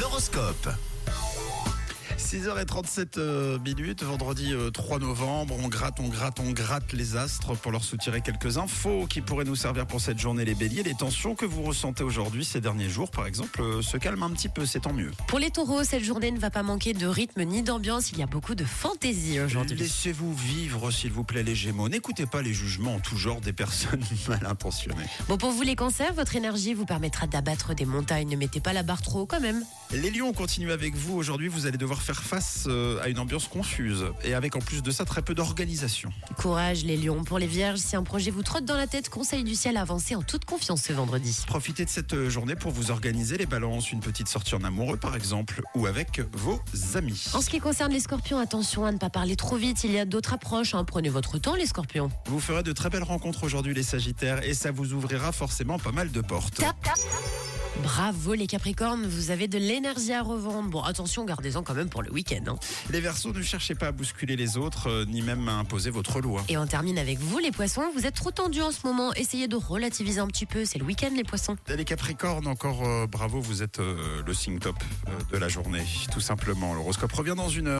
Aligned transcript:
L'horoscope. 0.00 0.70
6h37 2.32 3.18
euh, 3.18 3.58
minutes, 3.58 4.02
vendredi 4.04 4.54
euh, 4.54 4.70
3 4.70 5.00
novembre, 5.00 5.54
on 5.62 5.68
gratte, 5.68 6.00
on 6.00 6.08
gratte, 6.08 6.40
on 6.40 6.50
gratte 6.52 6.94
les 6.94 7.14
astres 7.14 7.54
pour 7.56 7.72
leur 7.72 7.84
soutirer 7.84 8.22
quelques 8.22 8.56
infos 8.56 9.06
qui 9.06 9.20
pourraient 9.20 9.44
nous 9.44 9.54
servir 9.54 9.86
pour 9.86 10.00
cette 10.00 10.18
journée 10.18 10.46
les 10.46 10.54
béliers. 10.54 10.82
Les 10.82 10.94
tensions 10.94 11.34
que 11.34 11.44
vous 11.44 11.62
ressentez 11.62 12.02
aujourd'hui 12.02 12.46
ces 12.46 12.62
derniers 12.62 12.88
jours, 12.88 13.10
par 13.10 13.26
exemple, 13.26 13.60
euh, 13.60 13.82
se 13.82 13.98
calment 13.98 14.22
un 14.22 14.30
petit 14.30 14.48
peu, 14.48 14.64
c'est 14.64 14.80
tant 14.80 14.94
mieux. 14.94 15.10
Pour 15.26 15.40
les 15.40 15.50
taureaux, 15.50 15.84
cette 15.84 16.04
journée 16.04 16.30
ne 16.30 16.38
va 16.38 16.48
pas 16.48 16.62
manquer 16.62 16.94
de 16.94 17.06
rythme 17.06 17.42
ni 17.42 17.62
d'ambiance. 17.62 18.12
Il 18.12 18.18
y 18.18 18.22
a 18.22 18.26
beaucoup 18.26 18.54
de 18.54 18.64
fantaisie 18.64 19.38
aujourd'hui. 19.38 19.76
Laissez-vous 19.76 20.34
vivre, 20.34 20.90
s'il 20.90 21.12
vous 21.12 21.24
plaît, 21.24 21.42
les 21.42 21.54
gémeaux. 21.54 21.90
N'écoutez 21.90 22.24
pas 22.24 22.40
les 22.40 22.54
jugements 22.54 22.94
en 22.94 23.00
tout 23.00 23.18
genre 23.18 23.42
des 23.42 23.52
personnes 23.52 24.04
mal 24.28 24.46
intentionnées. 24.46 25.04
Bon, 25.28 25.36
pour 25.36 25.50
vous 25.50 25.62
les 25.62 25.76
cancers, 25.76 26.14
votre 26.14 26.34
énergie 26.34 26.72
vous 26.72 26.86
permettra 26.86 27.26
d'abattre 27.26 27.74
des 27.74 27.84
montagnes. 27.84 28.30
Ne 28.30 28.36
mettez 28.36 28.60
pas 28.60 28.72
la 28.72 28.82
barre 28.82 29.02
trop 29.02 29.20
haut 29.20 29.26
quand 29.26 29.40
même. 29.40 29.62
Les 29.92 30.10
lions, 30.10 30.28
on 30.28 30.32
continue 30.32 30.72
avec 30.72 30.94
vous. 30.94 31.18
Aujourd'hui, 31.18 31.48
vous 31.48 31.66
allez 31.66 31.76
devoir 31.76 32.00
faire 32.00 32.22
face 32.22 32.64
euh, 32.66 32.98
à 33.02 33.08
une 33.10 33.18
ambiance 33.18 33.46
confuse 33.46 34.06
et 34.24 34.32
avec 34.32 34.56
en 34.56 34.60
plus 34.60 34.82
de 34.82 34.90
ça 34.90 35.04
très 35.04 35.20
peu 35.20 35.34
d'organisation. 35.34 36.10
Courage 36.38 36.82
les 36.84 36.96
lions. 36.96 37.24
Pour 37.24 37.38
les 37.38 37.46
vierges, 37.46 37.78
si 37.78 37.94
un 37.94 38.02
projet 38.02 38.30
vous 38.30 38.42
trotte 38.42 38.64
dans 38.64 38.76
la 38.76 38.86
tête, 38.86 39.10
conseil 39.10 39.44
du 39.44 39.54
ciel, 39.54 39.76
avancez 39.76 40.14
en 40.16 40.22
toute 40.22 40.46
confiance 40.46 40.80
ce 40.82 40.94
vendredi. 40.94 41.44
Profitez 41.46 41.84
de 41.84 41.90
cette 41.90 42.14
euh, 42.14 42.30
journée 42.30 42.56
pour 42.56 42.70
vous 42.72 42.90
organiser 42.90 43.36
les 43.36 43.44
balances, 43.44 43.92
une 43.92 44.00
petite 44.00 44.28
sortie 44.28 44.54
en 44.54 44.64
amoureux 44.64 44.96
par 44.96 45.14
exemple, 45.14 45.60
ou 45.74 45.84
avec 45.86 46.20
vos 46.32 46.58
amis. 46.94 47.26
En 47.34 47.42
ce 47.42 47.50
qui 47.50 47.60
concerne 47.60 47.92
les 47.92 48.00
scorpions, 48.00 48.38
attention 48.38 48.86
à 48.86 48.92
ne 48.92 48.98
pas 48.98 49.10
parler 49.10 49.36
trop 49.36 49.56
vite. 49.56 49.84
Il 49.84 49.92
y 49.92 49.98
a 49.98 50.06
d'autres 50.06 50.32
approches. 50.32 50.74
hein. 50.74 50.84
Prenez 50.84 51.10
votre 51.10 51.36
temps 51.36 51.54
les 51.54 51.66
scorpions. 51.66 52.08
Vous 52.26 52.40
ferez 52.40 52.62
de 52.62 52.72
très 52.72 52.88
belles 52.88 53.02
rencontres 53.02 53.44
aujourd'hui 53.44 53.74
les 53.74 53.82
sagittaires 53.82 54.42
et 54.42 54.54
ça 54.54 54.70
vous 54.70 54.94
ouvrira 54.94 55.32
forcément 55.32 55.78
pas 55.78 55.92
mal 55.92 56.10
de 56.10 56.22
portes. 56.22 56.54
Tap, 56.54 56.80
tap. 56.82 56.98
Bravo 57.80 58.34
les 58.34 58.46
capricornes, 58.46 59.06
vous 59.06 59.30
avez 59.30 59.48
de 59.48 59.58
l'énergie 59.58 60.12
à 60.12 60.22
revendre. 60.22 60.68
Bon, 60.68 60.82
attention, 60.82 61.24
gardez-en 61.24 61.62
quand 61.62 61.74
même 61.74 61.88
pour 61.88 62.02
le 62.02 62.12
week-end. 62.12 62.42
hein. 62.46 62.56
Les 62.90 63.00
versos, 63.00 63.32
ne 63.32 63.42
cherchez 63.42 63.74
pas 63.74 63.88
à 63.88 63.92
bousculer 63.92 64.36
les 64.36 64.56
autres, 64.56 64.88
euh, 64.88 65.04
ni 65.06 65.22
même 65.22 65.48
à 65.48 65.52
imposer 65.54 65.90
votre 65.90 66.20
loi. 66.20 66.44
Et 66.48 66.58
on 66.58 66.66
termine 66.66 66.98
avec 66.98 67.18
vous 67.18 67.38
les 67.38 67.50
poissons. 67.50 67.82
Vous 67.94 68.06
êtes 68.06 68.14
trop 68.14 68.30
tendus 68.30 68.60
en 68.60 68.70
ce 68.72 68.86
moment. 68.86 69.12
Essayez 69.14 69.48
de 69.48 69.56
relativiser 69.56 70.20
un 70.20 70.26
petit 70.26 70.46
peu. 70.46 70.64
C'est 70.64 70.78
le 70.78 70.84
week-end 70.84 71.10
les 71.16 71.24
poissons. 71.24 71.56
Et 71.68 71.76
Les 71.76 71.84
Capricornes, 71.84 72.46
encore 72.46 72.86
euh, 72.86 73.06
bravo, 73.06 73.40
vous 73.40 73.62
êtes 73.62 73.80
euh, 73.80 74.22
le 74.24 74.34
signe 74.34 74.58
top 74.58 74.76
euh, 75.08 75.12
de 75.32 75.38
la 75.38 75.48
journée, 75.48 75.84
tout 76.12 76.20
simplement. 76.20 76.74
L'horoscope 76.74 77.12
revient 77.12 77.34
dans 77.36 77.48
une 77.48 77.68
heure. 77.68 77.70